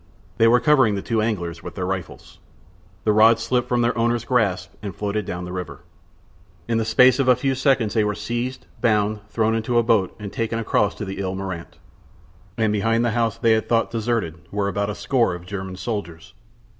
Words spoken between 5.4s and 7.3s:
the river. In the space of